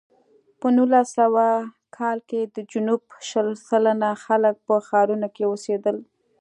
[0.59, 1.45] په نولس سوه
[1.97, 5.97] کال کې د جنوب شل سلنه خلک په ښارونو کې اوسېدل.